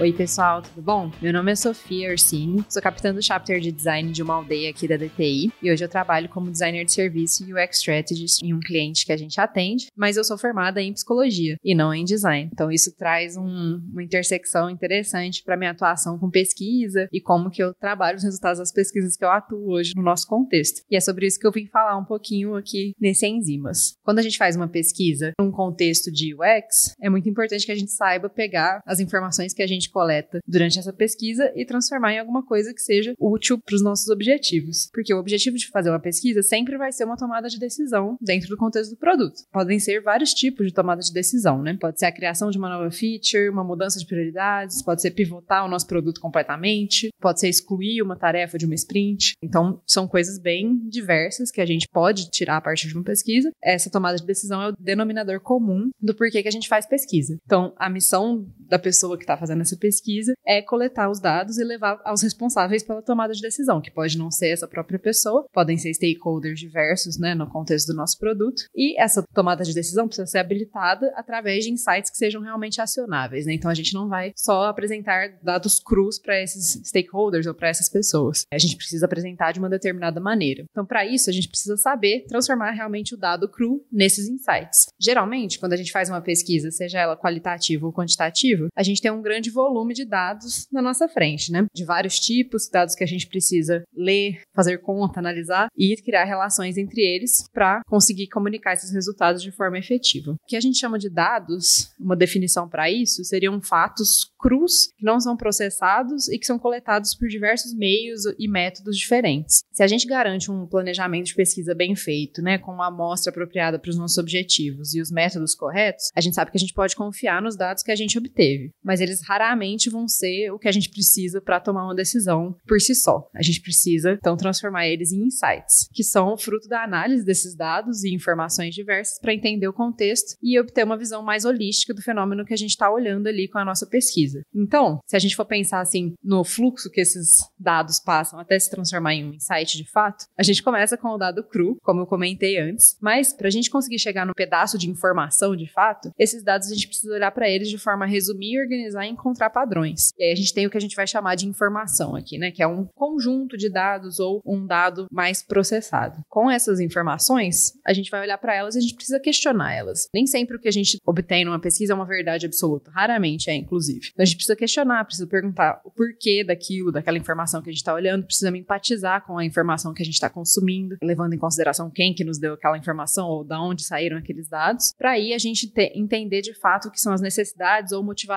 [0.00, 1.10] Oi, pessoal, tudo bom?
[1.20, 4.86] Meu nome é Sofia Orsini, sou capitã do chapter de design de uma aldeia aqui
[4.86, 8.60] da DTI e hoje eu trabalho como designer de serviço e UX strategist em um
[8.60, 12.48] cliente que a gente atende, mas eu sou formada em psicologia e não em design.
[12.52, 17.60] Então isso traz um, uma intersecção interessante para minha atuação com pesquisa e como que
[17.60, 20.82] eu trabalho os resultados das pesquisas que eu atuo hoje no nosso contexto.
[20.88, 23.96] E é sobre isso que eu vim falar um pouquinho aqui nesse Enzimas.
[24.04, 27.76] Quando a gente faz uma pesquisa num contexto de UX, é muito importante que a
[27.76, 32.18] gente saiba pegar as informações que a gente coleta durante essa pesquisa e transformar em
[32.18, 34.88] alguma coisa que seja útil para os nossos objetivos.
[34.92, 38.48] Porque o objetivo de fazer uma pesquisa sempre vai ser uma tomada de decisão dentro
[38.48, 39.42] do contexto do produto.
[39.52, 41.76] Podem ser vários tipos de tomada de decisão, né?
[41.80, 45.64] Pode ser a criação de uma nova feature, uma mudança de prioridades, pode ser pivotar
[45.64, 49.34] o nosso produto completamente, pode ser excluir uma tarefa de uma sprint.
[49.42, 53.50] Então, são coisas bem diversas que a gente pode tirar a partir de uma pesquisa.
[53.62, 57.38] Essa tomada de decisão é o denominador comum do porquê que a gente faz pesquisa.
[57.44, 61.64] Então, a missão da pessoa que está fazendo essa pesquisa é coletar os dados e
[61.64, 65.76] levar aos responsáveis pela tomada de decisão, que pode não ser essa própria pessoa, podem
[65.76, 68.64] ser stakeholders diversos, né, no contexto do nosso produto.
[68.74, 73.46] E essa tomada de decisão precisa ser habilitada através de insights que sejam realmente acionáveis,
[73.46, 73.54] né?
[73.54, 77.88] Então a gente não vai só apresentar dados crus para esses stakeholders ou para essas
[77.88, 78.42] pessoas.
[78.52, 80.64] A gente precisa apresentar de uma determinada maneira.
[80.70, 84.86] Então, para isso, a gente precisa saber transformar realmente o dado cru nesses insights.
[85.00, 89.10] Geralmente, quando a gente faz uma pesquisa, seja ela qualitativa ou quantitativa, a gente tem
[89.10, 91.66] um grande volume de dados na nossa frente, né?
[91.74, 96.76] De vários tipos, dados que a gente precisa ler, fazer conta, analisar e criar relações
[96.76, 100.32] entre eles para conseguir comunicar esses resultados de forma efetiva.
[100.32, 105.04] O que a gente chama de dados, uma definição para isso, seriam fatos crus que
[105.04, 109.62] não são processados e que são coletados por diversos meios e métodos diferentes.
[109.72, 113.78] Se a gente garante um planejamento de pesquisa bem feito, né, com uma amostra apropriada
[113.78, 116.96] para os nossos objetivos e os métodos corretos, a gente sabe que a gente pode
[116.96, 118.47] confiar nos dados que a gente obteve,
[118.82, 122.80] mas eles raramente vão ser o que a gente precisa para tomar uma decisão por
[122.80, 123.28] si só.
[123.34, 128.04] A gente precisa então transformar eles em insights, que são fruto da análise desses dados
[128.04, 132.44] e informações diversas para entender o contexto e obter uma visão mais holística do fenômeno
[132.44, 134.42] que a gente está olhando ali com a nossa pesquisa.
[134.54, 138.70] Então, se a gente for pensar assim no fluxo que esses dados passam até se
[138.70, 142.06] transformar em um insight de fato, a gente começa com o dado cru, como eu
[142.06, 146.42] comentei antes, mas para a gente conseguir chegar no pedaço de informação de fato, esses
[146.42, 150.12] dados a gente precisa olhar para eles de forma a resumir, organizar e encontrar padrões.
[150.16, 152.50] E aí a gente tem o que a gente vai chamar de informação aqui, né,
[152.50, 156.22] que é um conjunto de dados ou um dado mais processado.
[156.28, 160.08] Com essas informações, a gente vai olhar para elas e a gente precisa questionar elas.
[160.14, 163.54] Nem sempre o que a gente obtém numa pesquisa é uma verdade absoluta, raramente é,
[163.54, 164.10] inclusive.
[164.12, 167.80] Então a gente precisa questionar, precisa perguntar o porquê daquilo, daquela informação que a gente
[167.80, 171.90] está olhando, precisa empatizar com a informação que a gente está consumindo, levando em consideração
[171.90, 175.38] quem que nos deu aquela informação ou da onde saíram aqueles dados, para aí a
[175.38, 178.27] gente entender de fato o que são as necessidades ou motivações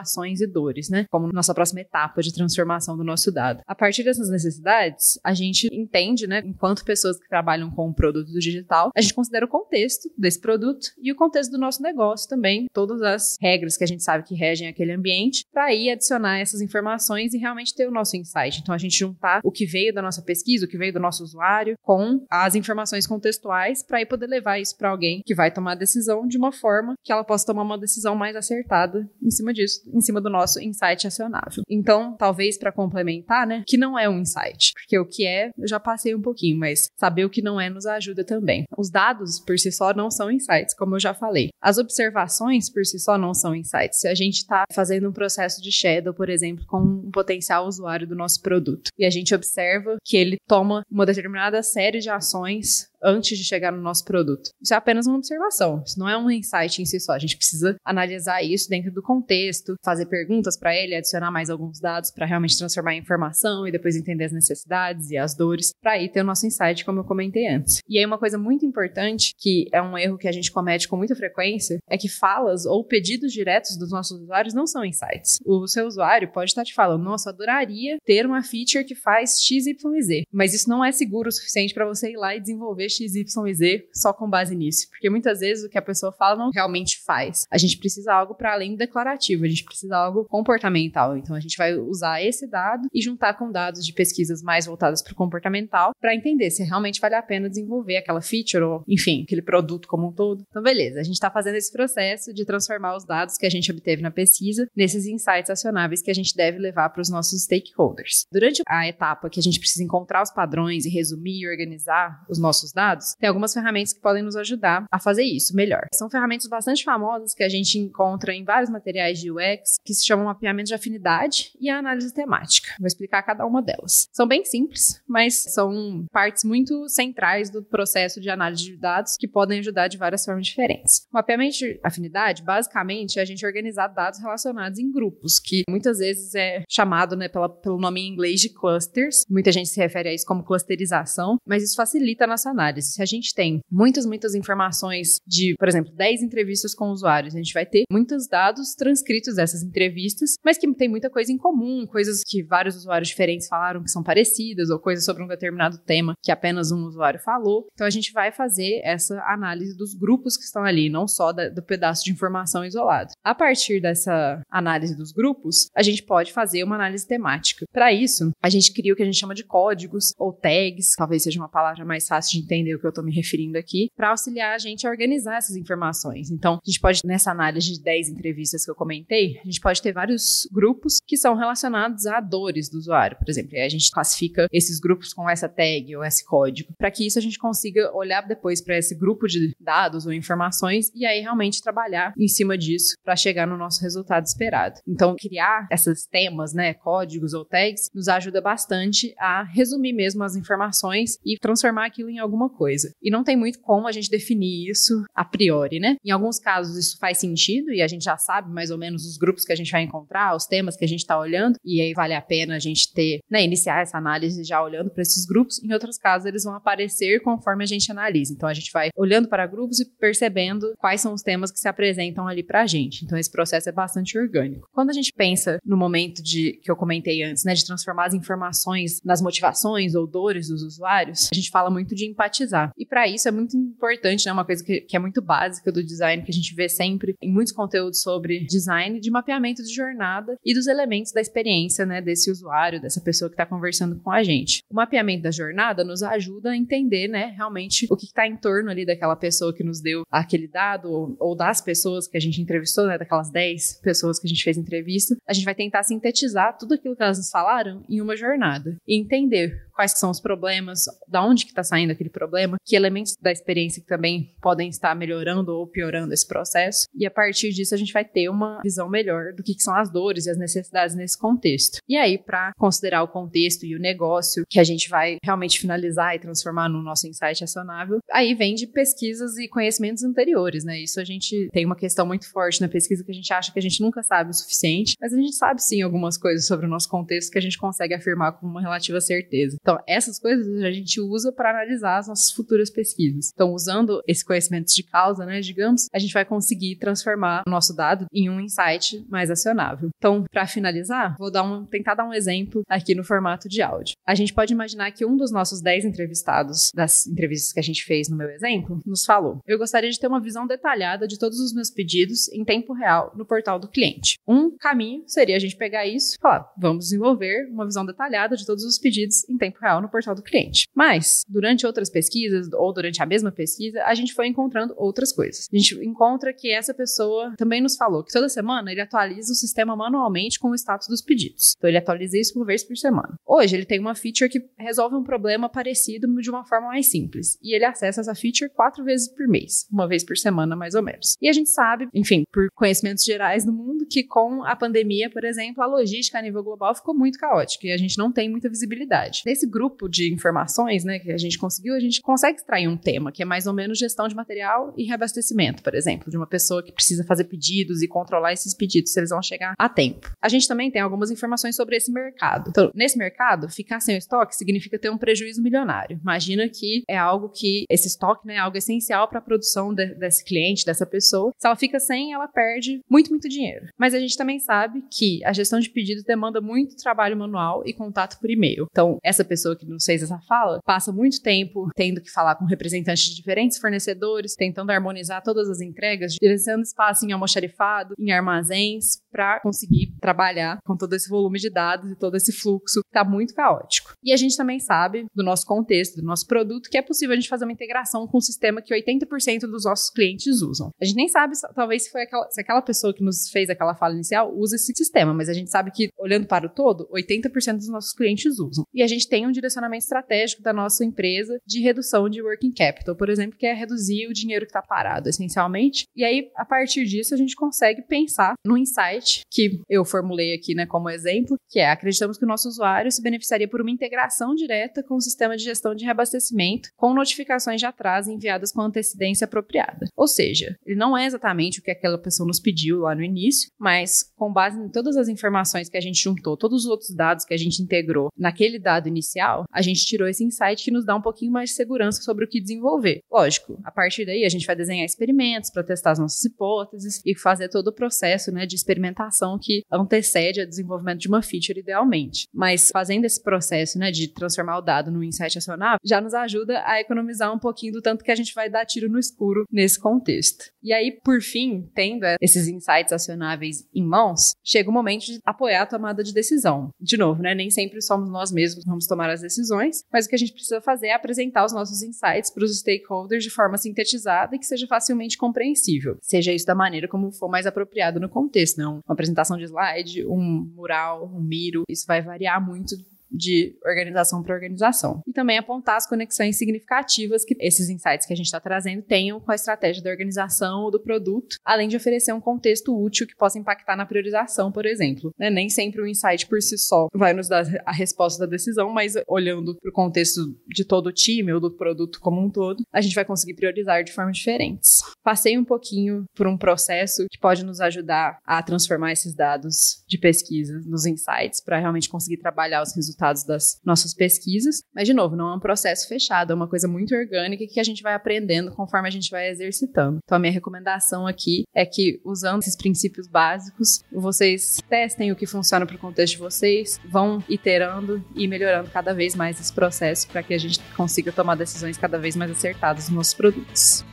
[0.41, 1.05] e dores, né?
[1.09, 3.61] Como nossa próxima etapa de transformação do nosso dado.
[3.67, 8.31] A partir dessas necessidades, a gente entende, né, enquanto pessoas que trabalham com o produto
[8.31, 12.67] digital, a gente considera o contexto desse produto e o contexto do nosso negócio também,
[12.73, 16.61] todas as regras que a gente sabe que regem aquele ambiente, para aí adicionar essas
[16.61, 18.59] informações e realmente ter o nosso insight.
[18.61, 21.23] Então, a gente juntar o que veio da nossa pesquisa, o que veio do nosso
[21.23, 25.73] usuário, com as informações contextuais, para aí poder levar isso para alguém que vai tomar
[25.73, 29.53] a decisão de uma forma que ela possa tomar uma decisão mais acertada em cima
[29.53, 31.63] disso, em cima do nosso insight acionável.
[31.69, 35.67] Então, talvez para complementar, né, que não é um insight, porque o que é, eu
[35.67, 38.65] já passei um pouquinho, mas saber o que não é nos ajuda também.
[38.77, 41.49] Os dados por si só não são insights, como eu já falei.
[41.61, 43.99] As observações por si só não são insights.
[43.99, 48.07] Se a gente está fazendo um processo de shadow, por exemplo, com um potencial usuário
[48.07, 48.89] do nosso produto.
[48.97, 53.71] E a gente observa que ele toma uma determinada série de ações antes de chegar
[53.71, 54.51] no nosso produto.
[54.61, 57.13] Isso é apenas uma observação, isso não é um insight em si só.
[57.13, 61.79] A gente precisa analisar isso dentro do contexto, fazer perguntas para ele, adicionar mais alguns
[61.79, 65.93] dados para realmente transformar em informação e depois entender as necessidades e as dores, para
[65.93, 67.81] aí ter o nosso insight, como eu comentei antes.
[67.87, 70.97] E aí, uma coisa muito importante, que é um erro que a gente comete com
[70.97, 75.39] muita frequência, é que falas ou pedidos diretos dos nossos usuários não são insights.
[75.45, 79.65] O seu usuário pode estar te falando, nossa, adoraria ter uma feature que faz X,
[79.67, 82.39] Y e Z, mas isso não é seguro o suficiente para você ir lá e
[82.39, 84.87] desenvolver XYZ só com base nisso.
[84.89, 87.45] Porque muitas vezes o que a pessoa fala não realmente faz.
[87.51, 91.17] A gente precisa algo para além declarativo, a gente precisa algo comportamental.
[91.17, 95.01] Então a gente vai usar esse dado e juntar com dados de pesquisas mais voltadas
[95.01, 99.23] para o comportamental para entender se realmente vale a pena desenvolver aquela feature ou, enfim,
[99.23, 100.43] aquele produto como um todo.
[100.49, 103.71] Então, beleza, a gente está fazendo esse processo de transformar os dados que a gente
[103.71, 108.25] obteve na pesquisa nesses insights acionáveis que a gente deve levar para os nossos stakeholders.
[108.31, 112.39] Durante a etapa que a gente precisa encontrar os padrões e resumir e organizar os
[112.39, 112.80] nossos dados,
[113.19, 115.85] tem algumas ferramentas que podem nos ajudar a fazer isso melhor.
[115.93, 120.05] São ferramentas bastante famosas que a gente encontra em vários materiais de UX que se
[120.05, 122.73] chamam mapeamento de afinidade e a análise temática.
[122.79, 124.07] Vou explicar cada uma delas.
[124.11, 129.27] São bem simples, mas são partes muito centrais do processo de análise de dados que
[129.27, 131.07] podem ajudar de várias formas diferentes.
[131.11, 135.99] O mapeamento de afinidade, basicamente, é a gente organizar dados relacionados em grupos, que muitas
[135.99, 139.23] vezes é chamado né, pela, pelo nome em inglês de clusters.
[139.29, 142.70] Muita gente se refere a isso como clusterização, mas isso facilita a nossa análise.
[142.79, 147.37] Se a gente tem muitas, muitas informações de, por exemplo, 10 entrevistas com usuários, a
[147.37, 151.85] gente vai ter muitos dados transcritos dessas entrevistas, mas que tem muita coisa em comum,
[151.85, 156.13] coisas que vários usuários diferentes falaram que são parecidas, ou coisas sobre um determinado tema
[156.21, 157.67] que apenas um usuário falou.
[157.73, 161.49] Então a gente vai fazer essa análise dos grupos que estão ali, não só da,
[161.49, 163.11] do pedaço de informação isolado.
[163.23, 167.65] A partir dessa análise dos grupos, a gente pode fazer uma análise temática.
[167.71, 171.23] Para isso, a gente cria o que a gente chama de códigos ou tags, talvez
[171.23, 174.09] seja uma palavra mais fácil de entender o que eu estou me referindo aqui, para
[174.09, 176.29] auxiliar a gente a organizar essas informações.
[176.31, 179.81] Então, a gente pode, nessa análise de 10 entrevistas que eu comentei, a gente pode
[179.81, 183.55] ter vários grupos que são relacionados a dores do usuário, por exemplo.
[183.55, 187.17] E a gente classifica esses grupos com essa tag ou esse código, para que isso
[187.17, 191.61] a gente consiga olhar depois para esse grupo de dados ou informações e aí realmente
[191.61, 194.79] trabalhar em cima disso para chegar no nosso resultado esperado.
[194.87, 200.35] Então, criar esses temas, né, códigos ou tags, nos ajuda bastante a resumir mesmo as
[200.35, 202.93] informações e transformar aquilo em alguma coisa.
[203.01, 205.95] E não tem muito como a gente definir isso a priori, né?
[206.03, 209.17] Em alguns casos isso faz sentido e a gente já sabe mais ou menos os
[209.17, 211.93] grupos que a gente vai encontrar, os temas que a gente está olhando, e aí
[211.93, 215.61] vale a pena a gente ter, né, iniciar essa análise já olhando para esses grupos.
[215.63, 218.33] Em outros casos, eles vão aparecer conforme a gente analisa.
[218.33, 221.67] Então a gente vai olhando para grupos e percebendo quais são os temas que se
[221.67, 223.03] apresentam ali para a gente.
[223.05, 224.67] Então esse processo é bastante orgânico.
[224.73, 228.13] Quando a gente pensa no momento de que eu comentei antes, né, de transformar as
[228.13, 232.71] informações nas motivações ou dores dos usuários, a gente fala muito de empatizar.
[232.77, 235.83] E para isso é muito importante, né, uma coisa que, que é muito básica do
[235.83, 240.37] design que a gente vê sempre em muitos conteúdos sobre design de mapeamento de jornada
[240.43, 244.23] e dos elementos da experiência, né, desse usuário, dessa pessoa que está conversando com a
[244.23, 244.63] gente.
[244.71, 248.71] O mapeamento da jornada nos ajuda a entender, né, realmente o que está em torno
[248.71, 252.41] ali daquela pessoa que nos deu aquele dado ou, ou das pessoas que a gente
[252.41, 255.15] entrevistou, né, daquelas 10 pessoas que a gente fez entrevista.
[255.27, 258.99] A gente vai tentar sintetizar tudo aquilo que elas nos falaram em uma jornada e
[258.99, 263.31] entender quais são os problemas, da onde que está saindo aquele problema, que elementos da
[263.31, 266.85] experiência que também podem estar melhorando ou piorando esse processo.
[266.93, 269.75] E a partir disso a gente vai ter uma visão melhor do que, que são
[269.75, 271.79] as dores e as necessidades nesse contexto.
[271.89, 276.15] E aí, para considerar o contexto e o negócio que a gente vai realmente finalizar
[276.15, 280.79] e transformar no nosso insight acionável, aí vem de pesquisas e conhecimentos anteriores, né?
[280.79, 283.57] Isso a gente tem uma questão muito forte na pesquisa que a gente acha que
[283.57, 286.69] a gente nunca sabe o suficiente, mas a gente sabe sim algumas coisas sobre o
[286.69, 289.57] nosso contexto que a gente consegue afirmar com uma relativa certeza.
[289.59, 293.31] Então, essas coisas a gente usa para analisar as nossas futuras pesquisas.
[293.33, 297.75] Então, usando esse conhecimento de causa, né, digamos, a gente vai conseguir transformar o nosso
[297.75, 299.89] dado em um insight mais acionável.
[299.97, 303.95] Então, para finalizar, vou dar um, tentar dar um exemplo aqui no formato de áudio.
[304.05, 307.83] A gente pode imaginar que um dos nossos 10 entrevistados, das entrevistas que a gente
[307.83, 311.39] fez no meu exemplo, nos falou: Eu gostaria de ter uma visão detalhada de todos
[311.39, 314.17] os meus pedidos em tempo real no portal do cliente.
[314.27, 318.45] Um caminho seria a gente pegar isso e falar: vamos desenvolver uma visão detalhada de
[318.45, 320.67] todos os pedidos em tempo tempo real no portal do cliente.
[320.75, 325.47] Mas, durante outras pesquisas, ou durante a mesma pesquisa, a gente foi encontrando outras coisas.
[325.51, 329.35] A gente encontra que essa pessoa também nos falou que toda semana ele atualiza o
[329.35, 331.53] sistema manualmente com o status dos pedidos.
[331.57, 333.15] Então, ele atualiza isso por vez por semana.
[333.25, 337.37] Hoje, ele tem uma feature que resolve um problema parecido de uma forma mais simples.
[337.41, 340.83] E ele acessa essa feature quatro vezes por mês, uma vez por semana, mais ou
[340.83, 341.15] menos.
[341.21, 345.23] E a gente sabe, enfim, por conhecimentos gerais do mundo, que com a pandemia, por
[345.23, 348.49] exemplo, a logística a nível global ficou muito caótica e a gente não tem muita
[348.49, 349.21] visibilidade.
[349.25, 353.11] Desse grupo de informações né, que a gente conseguiu, a gente consegue extrair um tema,
[353.11, 356.63] que é mais ou menos gestão de material e reabastecimento, por exemplo, de uma pessoa
[356.63, 360.11] que precisa fazer pedidos e controlar esses pedidos, se eles vão chegar a tempo.
[360.21, 362.49] A gente também tem algumas informações sobre esse mercado.
[362.49, 365.99] Então, nesse mercado, ficar sem o estoque significa ter um prejuízo milionário.
[366.01, 369.93] Imagina que é algo que, esse estoque né, é algo essencial para a produção de,
[369.95, 371.31] desse cliente, dessa pessoa.
[371.37, 373.67] Se ela fica sem, ela perde muito, muito dinheiro.
[373.77, 377.73] Mas a gente também sabe que a gestão de pedidos demanda muito trabalho manual e
[377.73, 378.67] contato por e-mail.
[378.69, 382.43] Então, essa pessoa que nos fez essa fala passa muito tempo tendo que falar com
[382.43, 388.99] representantes de diferentes fornecedores, tentando harmonizar todas as entregas, direcionando espaço em almoxarifado, em armazéns,
[389.09, 393.05] para conseguir trabalhar com todo esse volume de dados e todo esse fluxo que está
[393.05, 393.93] muito caótico.
[394.03, 397.15] E a gente também sabe, do nosso contexto, do nosso produto, que é possível a
[397.15, 400.71] gente fazer uma integração com um sistema que 80% dos nossos clientes usam.
[400.81, 403.75] A gente nem sabe, talvez, se foi aquela, se aquela pessoa que nos fez aquela
[403.75, 407.57] fala inicial usa esse sistema, mas a gente sabe que, olhando para o todo, 80%
[407.57, 408.65] dos nossos clientes usam.
[408.73, 412.95] E a gente tem um direcionamento estratégico da nossa empresa de redução de working capital,
[412.95, 415.85] por exemplo, que é reduzir o dinheiro que está parado, essencialmente.
[415.95, 420.53] E aí, a partir disso, a gente consegue pensar no insight que eu formulei aqui,
[420.55, 424.35] né, como exemplo, que é acreditamos que o nosso usuário se beneficiaria por uma integração
[424.35, 429.25] direta com o sistema de gestão de reabastecimento, com notificações de atraso enviadas com antecedência
[429.25, 429.87] apropriada.
[429.95, 433.49] Ou seja, ele não é exatamente o que aquela pessoa nos pediu lá no início,
[433.59, 437.25] mas com base em todas as informações que a gente juntou, todos os outros dados
[437.25, 440.95] que a gente integrou naquele dado inicial, a gente tirou esse insight que nos dá
[440.95, 443.01] um pouquinho mais de segurança sobre o que desenvolver.
[443.11, 447.17] Lógico, a partir daí a gente vai desenhar experimentos para testar as nossas hipóteses e
[447.17, 452.27] fazer todo o processo né, de experimentação que antecede o desenvolvimento de uma feature idealmente.
[452.33, 456.63] Mas fazendo esse processo né, de transformar o dado no insight acionável, já nos ajuda
[456.65, 459.79] a economizar um pouquinho do tanto que a gente vai dar tiro no escuro nesse
[459.79, 460.45] contexto.
[460.63, 465.63] E aí, por fim, tendo esses insights acionáveis em mãos, chega o momento de apoiar
[465.63, 466.69] a tomada de decisão.
[466.79, 470.09] De novo, né, nem sempre somos nós mesmos que vamos tomar as decisões, mas o
[470.09, 473.57] que a gente precisa fazer é apresentar os nossos insights para os stakeholders de forma
[473.57, 475.97] sintetizada e que seja facilmente compreensível.
[476.01, 480.05] Seja isso da maneira como for mais apropriado no contexto, não uma apresentação de slide,
[480.05, 482.75] um mural, um miro, isso vai variar muito
[483.11, 485.01] de organização para organização.
[485.05, 489.19] E também apontar as conexões significativas que esses insights que a gente está trazendo tenham
[489.19, 493.15] com a estratégia da organização ou do produto, além de oferecer um contexto útil que
[493.15, 495.13] possa impactar na priorização, por exemplo.
[495.19, 495.29] Né?
[495.29, 498.93] Nem sempre o insight por si só vai nos dar a resposta da decisão, mas
[499.07, 502.81] olhando para o contexto de todo o time ou do produto como um todo, a
[502.81, 504.77] gente vai conseguir priorizar de formas diferentes.
[505.03, 509.97] Passei um pouquinho por um processo que pode nos ajudar a transformar esses dados de
[509.97, 514.61] pesquisa nos insights para realmente conseguir trabalhar os resultados resultados das nossas pesquisas.
[514.73, 517.63] Mas, de novo, não é um processo fechado, é uma coisa muito orgânica que a
[517.63, 519.99] gente vai aprendendo conforme a gente vai exercitando.
[520.03, 525.25] Então, a minha recomendação aqui é que, usando esses princípios básicos, vocês testem o que
[525.25, 530.07] funciona para o contexto de vocês, vão iterando e melhorando cada vez mais esse processo
[530.07, 533.83] para que a gente consiga tomar decisões cada vez mais acertadas nos nossos produtos.